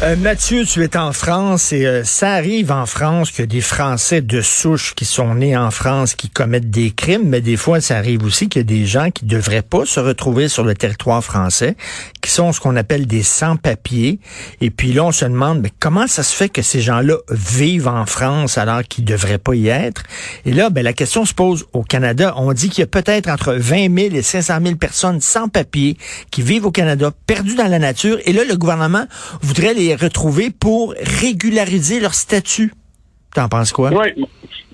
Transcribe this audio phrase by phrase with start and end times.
[0.00, 4.20] Euh, Mathieu, tu es en France et euh, ça arrive en France que des Français
[4.20, 7.96] de souche qui sont nés en France qui commettent des crimes, mais des fois ça
[7.96, 11.24] arrive aussi qu'il y a des gens qui devraient pas se retrouver sur le territoire
[11.24, 11.74] français,
[12.20, 14.20] qui sont ce qu'on appelle des sans-papiers.
[14.60, 17.88] Et puis là, on se demande, mais comment ça se fait que ces gens-là vivent
[17.88, 20.04] en France alors qu'ils devraient pas y être?
[20.44, 22.34] Et là, ben, la question se pose au Canada.
[22.36, 25.96] On dit qu'il y a peut-être entre 20 000 et 500 000 personnes sans papiers
[26.30, 28.18] qui vivent au Canada, perdues dans la nature.
[28.26, 29.06] Et là, le gouvernement
[29.42, 32.72] voudrait les retrouver pour régulariser leur statut.
[33.34, 33.90] T'en penses quoi?
[33.90, 34.24] Oui.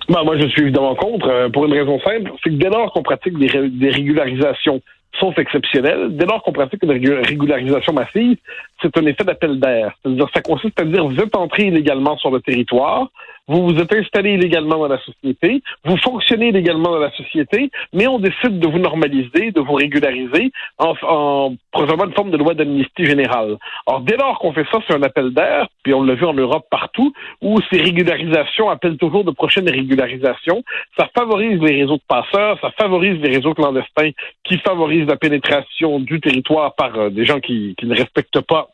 [0.09, 2.93] Ben, moi, je suis évidemment contre, euh, pour une raison simple, c'est que dès lors
[2.93, 4.81] qu'on pratique des, ré- des régularisations
[5.21, 8.37] sauf exceptionnelles, dès lors qu'on pratique une régul- régularisation massive,
[8.83, 9.93] c'est un effet d'appel d'air.
[10.03, 13.09] C'est-à-dire, ça consiste à dire, vous êtes entré illégalement sur le territoire,
[13.47, 18.07] vous vous êtes installé illégalement dans la société, vous fonctionnez illégalement dans la société, mais
[18.07, 22.55] on décide de vous normaliser, de vous régulariser en, en présentant une forme de loi
[22.55, 23.57] d'amnistie générale.
[23.87, 26.33] Alors, dès lors qu'on fait ça, c'est un appel d'air, puis on l'a vu en
[26.35, 30.63] Europe partout, où ces régularisations appellent toujours de prochaines régularisations.
[30.99, 34.11] Ça favorise les réseaux de passeurs, ça favorise les réseaux clandestins
[34.45, 38.69] qui favorisent la pénétration du territoire par euh, des gens qui, qui ne respectent pas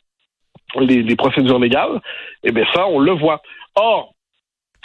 [0.78, 2.00] les, les procédures légales.
[2.44, 3.42] Eh bien, ça, on le voit.
[3.74, 4.12] Or,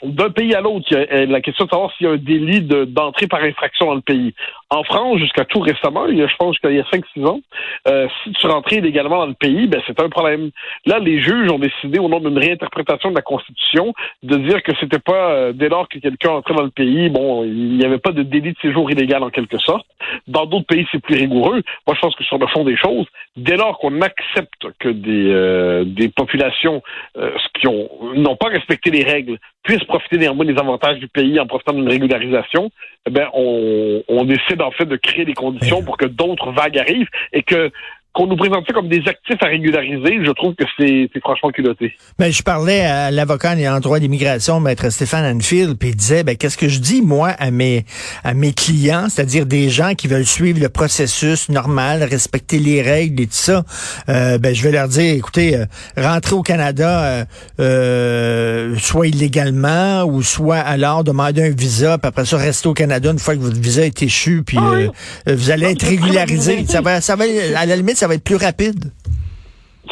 [0.04, 2.86] d'un pays à l'autre, euh, la question de savoir s'il y a un délit de-
[2.86, 4.34] d'entrée par infraction dans le pays.
[4.72, 7.40] En France, jusqu'à tout récemment, il y a, je pense qu'il y a 5-6 ans,
[7.88, 10.50] euh, si tu rentrais illégalement dans le pays, ben c'est un problème.
[10.88, 13.94] Là, les juges ont décidé, au nom d'une réinterprétation de la Constitution,
[14.24, 17.44] de dire que c'était pas euh, dès lors que quelqu'un entrait dans le pays, bon,
[17.44, 19.86] il n'y avait pas de délit de séjour illégal en quelque sorte.
[20.28, 21.62] Dans d'autres pays, c'est plus rigoureux.
[21.86, 23.06] Moi, je pense que sur le fond des choses,
[23.38, 26.82] dès lors qu'on accepte que des euh, des populations
[27.18, 31.40] euh, qui ont n'ont pas respecté les règles puissent profiter néanmoins des avantages du pays
[31.40, 32.72] en profitant d'une régularisation,
[33.08, 36.78] eh ben on, on décide en fait de créer des conditions pour que d'autres vagues
[36.78, 37.72] arrivent et que
[38.16, 41.94] qu'on nous présente ça comme des actifs à régulariser, je trouve que c'est franchement culotté.
[42.18, 46.38] Ben, je parlais à l'avocat en droit d'immigration, maître Stéphane Anfield, puis il disait, ben,
[46.38, 47.86] qu'est-ce que je dis, moi, à mes,
[48.24, 53.22] à mes clients, c'est-à-dire des gens qui veulent suivre le processus normal, respecter les règles
[53.24, 53.64] et tout ça,
[54.08, 55.66] euh, ben, je vais leur dire, écoutez, euh,
[55.98, 57.26] rentrer au Canada, euh,
[57.60, 63.12] euh, soit illégalement, ou soit alors demander un visa, puis après ça, rester au Canada
[63.12, 64.88] une fois que votre visa est échu, puis Ah oui.
[65.28, 66.66] euh, vous allez être régularisé.
[66.68, 67.26] Ça va, ça va,
[67.58, 68.92] à la limite, ça va être plus rapide?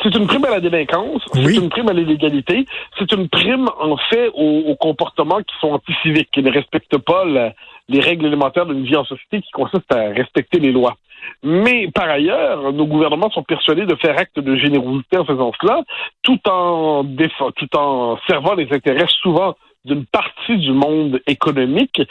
[0.02, 1.54] C'est une prime à la délinquance, Oui.
[1.56, 2.66] c'est une prime à l'illégalité,
[2.98, 7.24] c'est une prime en fait aux, aux comportements qui sont anticiviques, qui ne respectent pas
[7.26, 7.54] la-
[7.90, 10.96] les règles élémentaires d'une vie en société qui consistent à respecter les lois.
[11.44, 15.82] Mais par ailleurs, nos gouvernements sont persuadés de faire acte de générosité en faisant cela,
[16.24, 17.06] tout en
[17.56, 22.02] tout en servant les intérêts souvent d'une partie du monde économique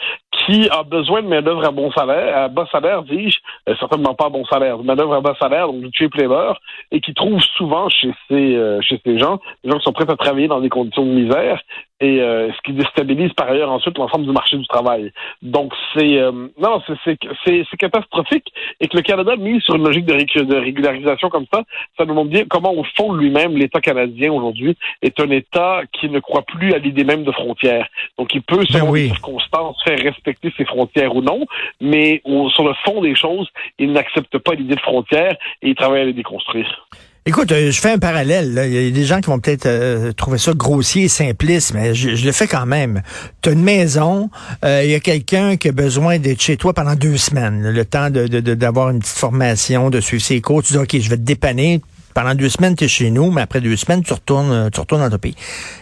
[0.45, 3.39] qui a besoin de main-d'œuvre à bon salaire, à bas salaire, dis-je,
[3.69, 6.59] euh, certainement pas à bon salaire, de main-d'œuvre à bas salaire, donc du cheap labor,
[6.91, 10.09] et qui trouve souvent chez ces, euh, chez ces gens, des gens qui sont prêts
[10.09, 11.61] à travailler dans des conditions de misère,
[12.03, 15.11] et euh, ce qui déstabilise par ailleurs ensuite l'ensemble du marché du travail.
[15.41, 20.13] Donc c'est euh, non, c'est catastrophique et que le Canada mis sur une logique de,
[20.13, 21.63] ré- de régularisation comme ça,
[21.97, 26.09] ça nous montre bien comment au fond lui-même l'État canadien aujourd'hui est un État qui
[26.09, 27.87] ne croit plus à l'idée même de frontières.
[28.17, 29.01] Donc il peut selon Ben oui.
[29.03, 31.45] les circonstances faire respecter ses frontières ou non,
[31.79, 33.47] mais au- sur le fond des choses,
[33.79, 36.87] il n'accepte pas l'idée de frontières et il travaille à les déconstruire.
[37.25, 38.61] Écoute, euh, je fais un parallèle.
[38.67, 41.95] Il y a des gens qui vont peut-être euh, trouver ça grossier et simpliste, mais
[41.95, 43.01] je, le fais quand même.
[43.41, 44.29] Tu as une maison,
[44.65, 47.85] euh, il y a quelqu'un qui a besoin d'être chez toi pendant deux semaines, le
[47.85, 50.63] temps de- de- de- d'avoir une petite formation, de suivre ses cours.
[50.63, 51.79] Tu dis, OK, je vais te dépanner.
[52.13, 55.01] Pendant deux semaines, tu es chez nous, mais après deux semaines, tu retournes, tu retournes
[55.01, 55.33] dans ton pays.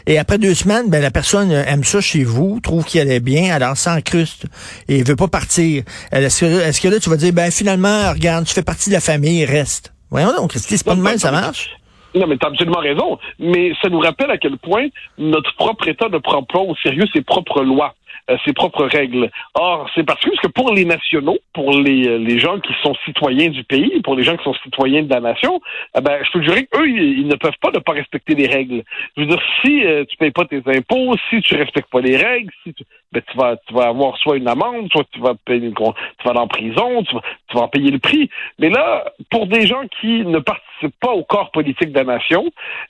[0.05, 3.53] Et après deux semaines, ben, la personne aime ça chez vous, trouve qu'il allait bien,
[3.53, 4.45] alors s'incruste
[4.87, 5.83] et veut pas partir.
[6.11, 8.93] Est-ce que, est-ce que là, tu vas dire, ben finalement, regarde, tu fais partie de
[8.95, 9.91] la famille, reste.
[10.11, 11.69] Voyons donc, Christy, c'est pas de non, ça marche?
[12.13, 13.17] Non, mais tu as absolument raison.
[13.39, 14.87] Mais ça nous rappelle à quel point
[15.17, 17.95] notre propre État ne prend pas au sérieux ses propres lois,
[18.45, 19.29] ses propres règles.
[19.55, 22.93] Or, c'est que, parce que pour les nationaux, pour les, euh, les gens qui sont
[23.05, 25.59] citoyens du pays, pour les gens qui sont citoyens de la nation,
[25.97, 28.47] eh ben, je peux te jurer qu'eux, ils, ne peuvent pas ne pas respecter les
[28.47, 28.83] règles.
[29.15, 32.17] Je veux dire, si euh, tu payes pas tes impôts, si tu respectes pas les
[32.17, 35.33] règles, si tu, ben, tu vas, tu vas avoir soit une amende, soit tu vas
[35.45, 38.29] payer une, tu vas aller en prison, tu vas, tu vas en payer le prix.
[38.59, 42.45] Mais là, pour des gens qui ne participent pas au corps politique de la nation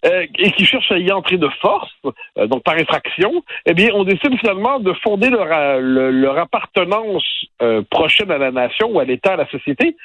[0.05, 1.91] euh, et qui cherchent à y entrer de force,
[2.37, 6.37] euh, donc par infraction, eh bien, on décide finalement de fonder leur, euh, le- leur
[6.37, 7.23] appartenance
[7.61, 9.95] euh, prochaine à la nation ou à l'État, à la société,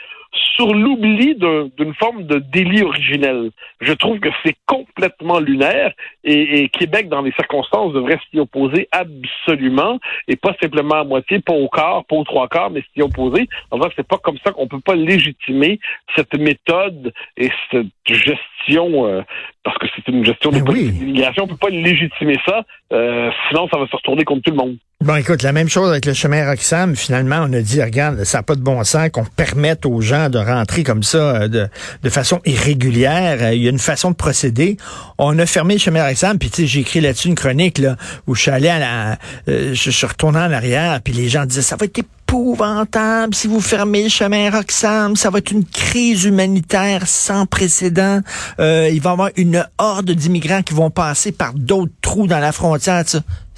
[0.56, 3.50] sur l'oubli d'une forme de délit originel.
[3.80, 5.92] Je trouve que c'est complètement lunaire
[6.24, 9.98] et, et, Québec, dans les circonstances, devrait s'y opposer absolument
[10.28, 13.48] et pas simplement à moitié, pas au quart, pas aux trois quarts, mais s'y opposer.
[13.70, 15.78] En fait, c'est pas comme ça qu'on peut pas légitimer
[16.14, 19.22] cette méthode et cette gestion, euh,
[19.62, 20.90] parce que c'est une gestion de Ben oui.
[20.90, 24.56] l'immigration, on peut pas légitimer ça, euh, sinon ça va se retourner contre tout le
[24.56, 24.76] monde.
[25.04, 26.96] Bon, écoute, la même chose avec le chemin Roxham.
[26.96, 30.25] Finalement, on a dit, regarde, ça n'a pas de bon sens qu'on permette aux gens
[30.28, 31.68] de rentrer comme ça euh, de,
[32.02, 33.38] de façon irrégulière.
[33.40, 34.76] Euh, Il y a une façon de procéder.
[35.18, 37.96] On a fermé le chemin Roxham, puis tu sais, j'ai écrit là-dessus une chronique là,
[38.26, 39.18] où je suis allé à la...
[39.48, 43.46] euh, je suis retourné en arrière, puis les gens disaient, ça va être épouvantable si
[43.46, 45.16] vous fermez le chemin Roxham.
[45.16, 48.20] Ça va être une crise humanitaire sans précédent.
[48.58, 52.40] Euh, il va y avoir une horde d'immigrants qui vont passer par d'autres trous dans
[52.40, 53.04] la frontière.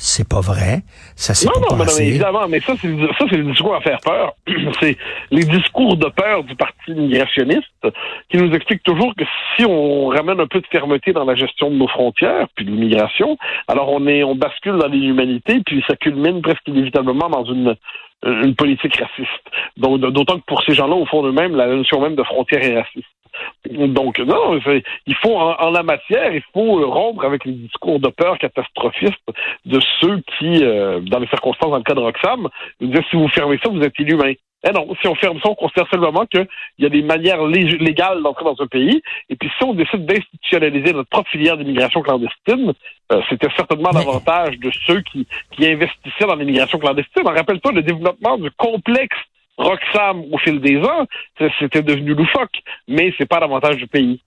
[0.00, 0.82] C'est pas vrai.
[1.16, 2.02] Ça s'est Non, pas non, passé.
[2.04, 2.86] mais évidemment, mais ça, c'est
[3.18, 4.32] ça, c'est le discours à faire peur.
[4.80, 4.96] c'est
[5.32, 7.66] les discours de peur du parti migrationniste
[8.30, 9.24] qui nous expliquent toujours que
[9.56, 12.70] si on ramène un peu de fermeté dans la gestion de nos frontières puis de
[12.70, 13.36] l'immigration,
[13.66, 17.74] alors on est on bascule dans l'inhumanité puis ça culmine presque inévitablement dans une
[18.24, 19.44] une politique raciste.
[19.76, 22.76] Donc, D'autant que pour ces gens-là, au fond d'eux-mêmes, la notion même de frontière est
[22.80, 23.06] raciste.
[23.70, 24.58] Donc, non,
[25.06, 28.38] il faut, en, en la matière, il faut euh, rompre avec les discours de peur
[28.38, 29.14] catastrophistes
[29.66, 32.48] de ceux qui, euh, dans les circonstances, dans le cas de Roxham,
[32.80, 34.32] nous disent si vous fermez ça, vous êtes inhumain.
[34.66, 36.48] Eh non, si on ferme ça, on considère simplement qu'il
[36.80, 39.00] y a des manières lég- légales d'entrer dans un pays.
[39.28, 42.72] Et puis, si on décide d'institutionnaliser notre propre filière d'immigration clandestine,
[43.12, 47.22] euh, c'était certainement l'avantage de ceux qui, qui investissaient dans l'immigration clandestine.
[47.24, 49.16] On rappelle-toi le développement du complexe
[49.58, 51.06] Roxham au fil des ans,
[51.58, 54.22] c'était devenu loufoque, mais c'est pas l'avantage du pays.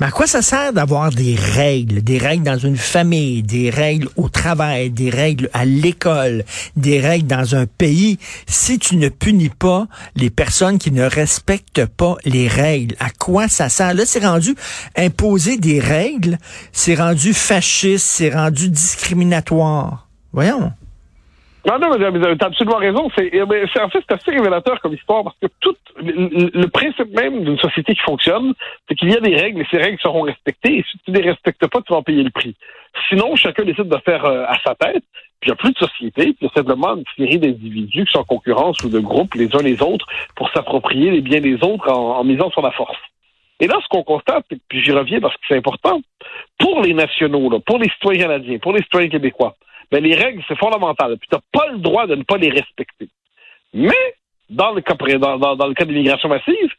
[0.00, 4.08] Mais à quoi ça sert d'avoir des règles, des règles dans une famille, des règles
[4.16, 6.44] au travail, des règles à l'école,
[6.76, 9.86] des règles dans un pays, si tu ne punis pas
[10.16, 12.96] les personnes qui ne respectent pas les règles?
[12.98, 13.94] À quoi ça sert?
[13.94, 14.54] Là, c'est rendu
[14.96, 16.38] imposer des règles,
[16.72, 20.08] c'est rendu fasciste, c'est rendu discriminatoire.
[20.32, 20.72] Voyons.
[21.64, 23.08] Non, non, mais tu as absolument raison.
[23.16, 26.66] C'est, eh ben, c'est- en fait, c'est assez révélateur comme histoire parce que tout le,
[26.66, 28.54] principe même d'une société qui fonctionne,
[28.88, 30.78] c'est qu'il y a des règles et ces règles seront respectées.
[30.78, 32.56] Et si tu ne les respectes pas, tu vas en payer le prix.
[33.08, 35.04] Sinon, chacun décide de faire euh, à sa tête.
[35.40, 38.04] Puis il n'y a plus de société, puis il y a simplement une série d'individus
[38.04, 40.06] qui sont en concurrence ou de groupes les uns les autres
[40.36, 42.96] pour s'approprier les biens des autres en, en misant sur la force.
[43.58, 46.00] Et là, ce qu'on constate, puis j'y reviens parce que c'est important,
[46.58, 49.54] pour les nationaux, là, pour les citoyens canadiens, pour les citoyens québécois,
[49.92, 51.16] ben, les règles, c'est fondamental.
[51.18, 53.08] Puis tu n'as pas le droit de ne pas les respecter.
[53.74, 54.14] Mais,
[54.50, 56.72] dans le cas, dans, dans, le cas d'immigration massive,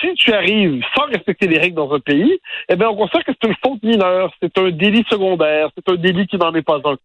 [0.00, 3.32] si tu arrives sans respecter les règles dans un pays, eh bien, on considère que
[3.32, 6.78] c'est une faute mineure, c'est un délit secondaire, c'est un délit qui n'en est pas
[6.84, 6.96] un.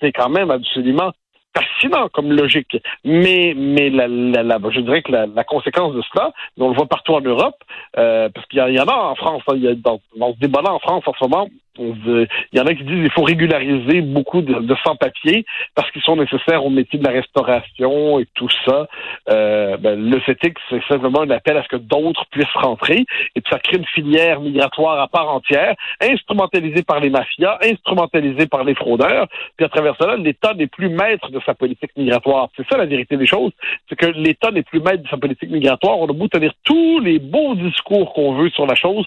[0.00, 1.12] C'est quand même absolument
[1.56, 2.76] fascinant comme logique.
[3.04, 6.86] Mais, mais la, la, je dirais que la, la conséquence de cela, on le voit
[6.86, 7.62] partout en Europe,
[7.96, 10.38] euh, parce qu'il y, en- a en France, hein, il y a dans, dans ce
[10.40, 11.48] débat-là en France en ce moment,
[11.78, 15.44] il y en a qui disent qu'il faut régulariser beaucoup de, de sans-papiers
[15.74, 18.86] parce qu'ils sont nécessaires au métier de la restauration et tout ça.
[19.30, 23.04] Euh, ben, le que c'est simplement un appel à ce que d'autres puissent rentrer
[23.34, 28.46] et puis ça crée une filière migratoire à part entière, instrumentalisée par les mafias, instrumentalisée
[28.46, 29.26] par les fraudeurs.
[29.56, 32.48] Puis à travers cela, l'État n'est plus maître de sa politique migratoire.
[32.56, 33.52] C'est ça la vérité des choses,
[33.88, 35.98] c'est que l'État n'est plus maître de sa politique migratoire.
[35.98, 39.06] On a beau tenir tous les beaux discours qu'on veut sur la chose,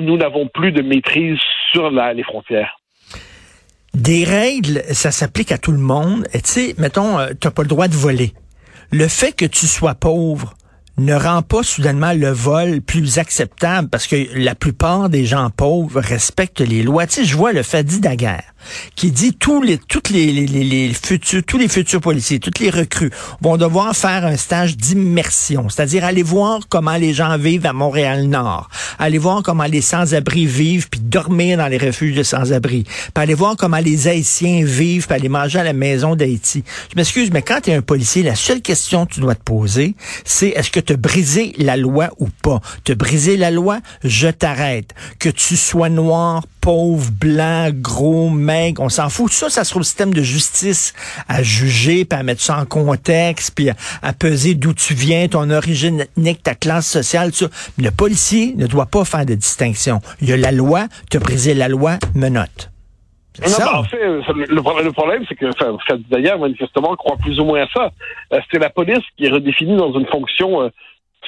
[0.00, 1.38] nous n'avons plus de maîtrise
[1.72, 2.78] sur les frontières.
[3.94, 6.26] Des règles, ça s'applique à tout le monde.
[6.32, 8.32] Tu sais, mettons, euh, t'as pas le droit de voler.
[8.90, 10.54] Le fait que tu sois pauvre
[10.98, 16.00] ne rend pas soudainement le vol plus acceptable parce que la plupart des gens pauvres
[16.00, 17.06] respectent les lois.
[17.06, 18.54] Tu sais, je vois le Fadi Daguerre
[18.96, 19.78] qui dit tous les
[20.94, 23.10] futurs tous les futurs policiers, toutes les recrues
[23.40, 28.68] vont devoir faire un stage d'immersion, c'est-à-dire aller voir comment les gens vivent à Montréal-Nord,
[28.98, 33.56] aller voir comment les sans-abri vivent dormir dans les refuges de sans-abri, puis aller voir
[33.56, 36.64] comment les Haïtiens vivent puis aller manger à la maison d'Haïti.
[36.90, 39.42] Je m'excuse, mais quand tu es un policier, la seule question que tu dois te
[39.42, 42.60] poser, c'est est-ce que tu as brisé la loi ou pas?
[42.84, 44.94] Tu as brisé la loi, je t'arrête.
[45.18, 49.32] Que tu sois noir, pauvre, blanc, gros, maigre, on s'en fout.
[49.32, 50.92] Ça, ça sera le système de justice
[51.26, 55.28] à juger, puis à mettre ça en contexte, puis à, à peser d'où tu viens,
[55.28, 57.48] ton origine ethnique, ta classe sociale, tout ça.
[57.78, 60.00] Mais le policier ne doit pas faire de distinction.
[60.20, 62.70] Il y a la loi, tu as brisé la loi, menotte.
[63.32, 63.64] C'est Non, ça.
[63.64, 67.40] ben, en fait, le, pro- le problème, c'est que enfin, Fred d'ailleurs, manifestement, croit plus
[67.40, 67.92] ou moins à ça.
[68.34, 70.68] Euh, c'est la police qui est redéfinie dans une fonction euh,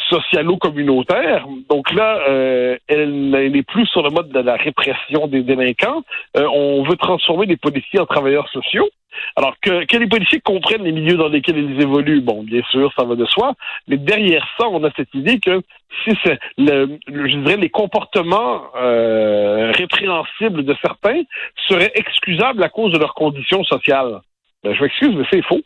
[0.09, 1.47] socialo-communautaire.
[1.69, 6.02] Donc là, euh, elle n'est plus sur le mode de la répression des délinquants.
[6.37, 8.88] Euh, on veut transformer les policiers en travailleurs sociaux.
[9.37, 13.04] Alors que, les policiers comprennent les milieux dans lesquels ils évoluent, bon, bien sûr, ça
[13.04, 13.54] va de soi,
[13.88, 15.61] mais derrière ça, on a cette idée que
[16.04, 21.23] si c'est je dirais les comportements euh, répréhensibles de certains
[21.69, 24.21] seraient excusables à cause de leurs conditions sociales.
[24.62, 25.62] Ben, je m'excuse, mais c'est faux.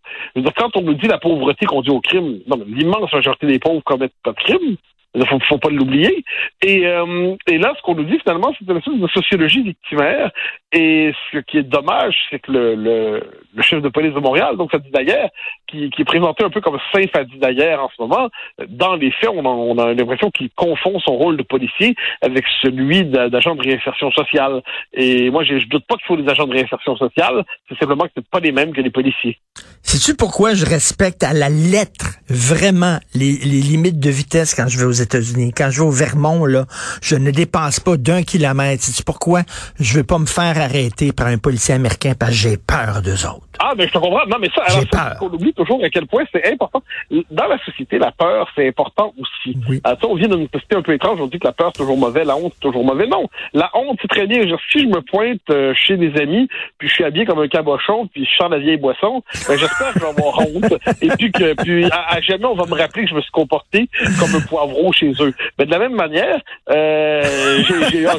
[0.56, 3.82] Quand on nous dit la pauvreté qu'on dit au crime, non, l'immense majorité des pauvres
[3.82, 4.76] commettent pas de crime.
[5.16, 6.24] Il faut, faut pas l'oublier.
[6.62, 10.30] Et, euh, et là, ce qu'on nous dit finalement, c'est une espèce de sociologie victimaire.
[10.76, 13.22] Et ce qui est dommage, c'est que le, le,
[13.54, 15.28] le, chef de police de Montréal, donc Fadi Daguerre,
[15.68, 18.28] qui, qui est présenté un peu comme Saint Fadi Daguerre en ce moment,
[18.68, 22.44] dans les faits, on a, on a l'impression qu'il confond son rôle de policier avec
[22.60, 24.62] celui d'agent de réinsertion sociale.
[24.92, 27.44] Et moi, je, je doute pas qu'il faut des agents de réinsertion sociale.
[27.68, 29.38] C'est simplement que c'est pas les mêmes que les policiers.
[29.82, 34.78] Sais-tu pourquoi je respecte à la lettre vraiment les, les limites de vitesse quand je
[34.78, 35.52] vais aux États-Unis?
[35.56, 36.64] Quand je vais au Vermont, là,
[37.00, 38.82] je ne dépasse pas d'un kilomètre.
[38.82, 39.42] Sais-tu pourquoi?
[39.78, 43.26] Je vais pas me faire arrêter par un policier américain parce que j'ai peur d'eux
[43.26, 43.46] autres.
[43.58, 44.26] Ah, mais je te comprends.
[44.26, 46.82] Non, mais ça, alors, ça, on oublie toujours à quel point c'est important.
[47.30, 49.56] Dans la société, la peur, c'est important aussi.
[49.68, 49.80] Oui.
[49.84, 51.20] Alors, on vient d'une société un peu étrange.
[51.20, 52.24] On dit que la peur, c'est toujours mauvais.
[52.24, 53.06] La honte, c'est toujours mauvais.
[53.06, 53.28] Non.
[53.52, 54.46] La honte, c'est très bien.
[54.46, 57.48] Genre, si je me pointe euh, chez des amis, puis je suis habillé comme un
[57.48, 60.74] cabochon, puis je chante la vieille boisson, ben, j'espère que je vais avoir honte.
[61.00, 63.32] Et puis que, puis, à, à, jamais, on va me rappeler que je me suis
[63.32, 65.32] comporté comme un poivreau chez eux.
[65.58, 66.40] Mais de la même manière,
[66.70, 67.22] euh,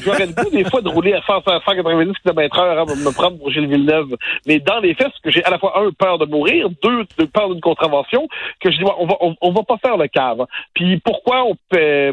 [0.02, 3.52] j'aurais le goût, des fois, de rouler à 190 km heure, hein, me prendre pour
[3.52, 3.68] Gilles.
[4.48, 7.26] Mais dans les faits, que j'ai à la fois un peur de mourir, deux de
[7.26, 8.28] peur d'une contravention,
[8.60, 10.46] que je dis on va on, va pas faire le cave.
[10.74, 11.56] Puis pourquoi on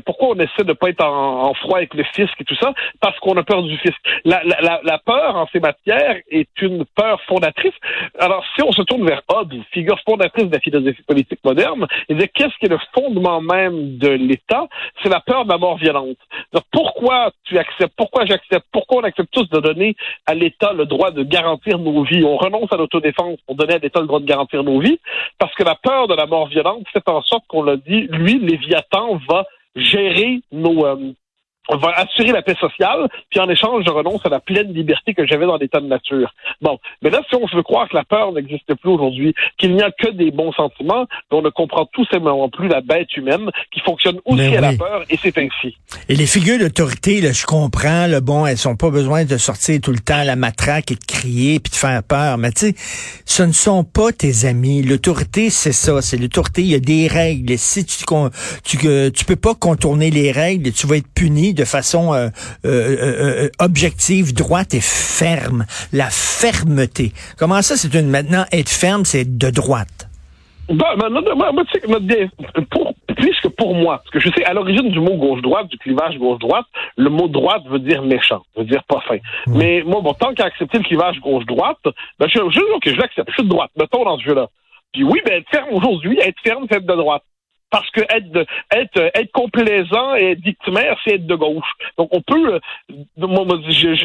[0.04, 2.72] pourquoi on essaie de pas être en, en froid avec le fisc et tout ça?
[3.00, 3.96] Parce qu'on a peur du fisc.
[4.24, 7.74] La, la, la, peur en ces matières est une peur fondatrice.
[8.18, 12.16] Alors si on se tourne vers Hobbes, figure fondatrice de la philosophie politique moderne, il
[12.16, 14.66] dit qu'est-ce qui est le fondement même de l'État?
[15.02, 16.16] C'est la peur de la mort violente.
[16.52, 20.86] Alors, pourquoi tu acceptes Pourquoi j'accepte Pourquoi on accepte tous de donner à l'État le
[20.86, 22.24] droit de garantir nos vies.
[22.24, 24.98] On renonce à l'autodéfense pour donner à l'État le droit de garantir nos vies,
[25.38, 28.38] parce que la peur de la mort violente fait en sorte qu'on l'a dit, lui,
[28.38, 31.12] Léviathan, va gérer nos, euh,
[31.70, 35.26] va assurer la paix sociale, puis en échange, je renonce à la pleine liberté que
[35.26, 36.32] j'avais dans l'état de nature.
[36.60, 39.82] Bon, mais là, si on veut croire que la peur n'existe plus aujourd'hui, qu'il n'y
[39.82, 43.80] a que des bons sentiments, on ne comprend tout simplement plus la bête humaine qui
[43.80, 45.76] fonctionne aussi à la peur, et c'est ainsi.
[46.08, 49.80] Et les figures d'autorité, là, je comprends, là, bon, elles sont pas besoin de sortir
[49.80, 52.74] tout le temps la matraque et de crier puis de faire peur, mais tu sais,
[53.24, 54.82] ce ne sont pas tes amis.
[54.82, 57.56] L'autorité, c'est ça, c'est l'autorité, il y a des règles.
[57.56, 58.04] Si tu,
[58.64, 62.28] tu, euh, tu peux pas contourner les règles, tu vas être puni de façon euh,
[62.64, 62.96] euh,
[63.44, 65.64] euh, objective, droite et ferme.
[65.92, 67.12] La fermeté.
[67.38, 70.08] Comment ça, c'est une maintenant être ferme, c'est être de droite?
[70.68, 72.30] Bah, bah, notre dé-
[72.70, 75.76] pour, plus que pour moi, parce que je sais, à l'origine du mot gauche-droite, du
[75.76, 76.64] clivage gauche-droite,
[76.96, 79.18] le mot droite veut dire méchant, veut dire pas fin.
[79.48, 81.78] Mais moi, bon, tant qu'à accepter le clivage gauche-droite,
[82.18, 84.46] ben, je, je, ok, je l'accepte, je suis de droite, mettons dans ce jeu-là.
[84.92, 87.22] Puis oui, ben, être ferme aujourd'hui, être ferme, c'est être de droite.
[87.72, 91.70] Parce que être, être, être complaisant et être victimaire, c'est être de gauche.
[91.98, 92.60] Donc on peut, euh,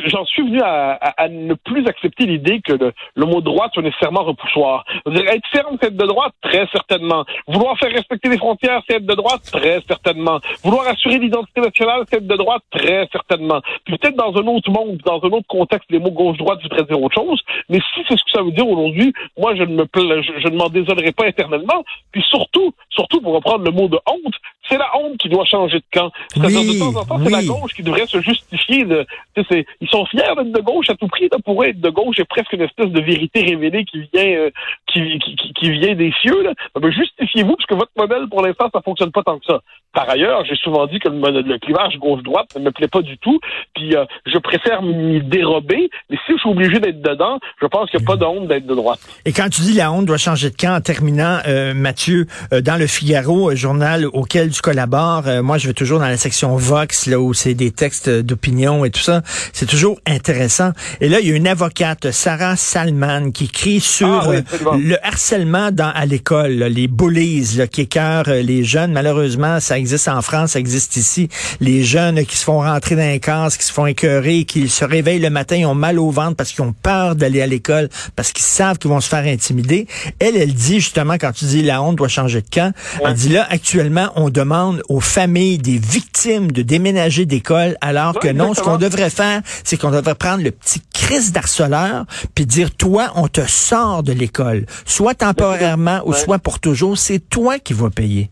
[0.06, 3.84] j'en suis venu à, à- ne plus accepter l'idée que le, le mot droite soit
[3.84, 4.86] nécessairement repoussoir.
[5.06, 7.26] Être ferme, c'est être de droite, très certainement.
[7.48, 10.40] Vouloir faire respecter les frontières, c'est être de droite, très certainement.
[10.64, 13.62] Vouloir assurer l'identité nationale, c'est être de droite, très certainement.
[13.86, 17.16] Peut-être dans un autre monde, dans un autre contexte, les mots gauche-droite voudraient dire autre
[17.16, 17.42] chose.
[17.70, 20.48] Mais si c'est ce que ça veut dire aujourd'hui, moi je ne me je, je
[20.48, 21.84] ne m'en désolerai pas éternellement.
[22.14, 24.36] Puis surtout, surtout pour reprendre le mot de honte,
[24.70, 26.12] c'est la honte qui doit changer de camp.
[26.34, 29.06] C'est-à-dire Oui, de temps en temps, c'est la gauche qui devrait se justifier de.
[29.38, 31.30] ils sont fiers d'être de gauche à tout prix.
[31.32, 34.50] Là, pour être de gauche, c'est presque une espèce de vérité révélée qui vient, euh,
[34.88, 36.44] qui, qui, qui, qui vient des cieux.
[36.44, 36.54] Là.
[36.76, 39.60] Ah ben, justifiez-vous parce que votre modèle pour l'instant ça fonctionne pas tant que ça.
[39.94, 43.40] Par ailleurs, j'ai souvent dit que le, clivage gauche-droite ne me plaît pas du tout.
[43.74, 45.90] Puis euh, je préfère m'y dérober.
[46.10, 48.48] Mais si je suis obligé d'être dedans, je pense qu'il n'y a pas de honte
[48.48, 49.00] d'être de droite.
[49.26, 52.78] Et quand tu dis la honte doit changer de camp, en terminant, euh, Mathieu, dans
[52.78, 57.06] le Figaro, journal auquel tu collabores, euh, moi je vais toujours dans la section Vox,
[57.06, 59.22] là où c'est des textes d'opinion et tout ça,
[59.54, 60.72] c'est toujours intéressant.
[61.00, 64.78] Et là, il y a une avocate, Sarah Salman, qui écrit sur Ah oui, euh,
[64.78, 68.94] le harcèlement dans, à l'école, les bullies là, qui écœurent euh, les jeunes.
[68.94, 71.30] Malheureusement, ça existe en France, ça existe ici.
[71.60, 74.86] Les jeunes qui se font rentrer dans les cases, qui se font écœurer, qui se
[74.86, 77.90] réveillent le matin, ils ont mal au ventre parce qu'ils ont peur d'aller à l'école,
[78.16, 79.86] parce qu'ils savent qu'ils vont se faire intimider.
[80.18, 82.74] Elle, elle dit justement, quand tu dis la honte doit changer de camp,
[83.06, 84.47] elle dit là, actuellement, on demande
[84.90, 89.78] aux familles des victimes de déménager d'école, alors que non, ce qu'on devrait faire, c'est
[89.78, 94.66] qu'on devrait prendre le petit crise d'harceleur, puis dire, toi, on te sort de l'école,
[94.86, 98.30] soit temporairement ou soit pour toujours, c'est toi qui vas payer.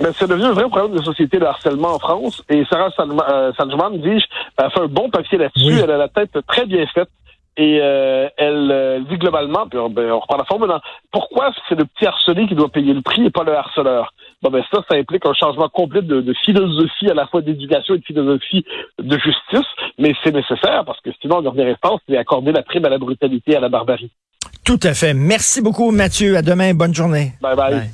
[0.00, 2.42] Mais c'est devenu un vrai problème de société, le harcèlement en France.
[2.48, 4.24] Et Sarah Salman, euh, dis-je,
[4.56, 5.74] a fait un bon papier là-dessus.
[5.74, 5.80] Oui.
[5.82, 7.10] Elle a la tête très bien faite.
[7.56, 10.80] Et euh, elle euh, dit globalement, puis on, ben, on reprend la forme maintenant,
[11.12, 14.14] pourquoi c'est le petit harcelé qui doit payer le prix et pas le harceleur?
[14.42, 17.94] Bon ben ça, ça implique un changement complet de, de philosophie à la fois d'éducation
[17.94, 18.64] et de philosophie
[18.98, 19.68] de justice,
[19.98, 22.98] mais c'est nécessaire parce que sinon, en dernière instance, c'est accorder la prime à la
[22.98, 24.10] brutalité et à la barbarie.
[24.64, 25.14] Tout à fait.
[25.14, 26.36] Merci beaucoup, Mathieu.
[26.36, 26.74] À demain.
[26.74, 27.32] Bonne journée.
[27.40, 27.74] Bye bye.
[27.74, 27.90] Bye.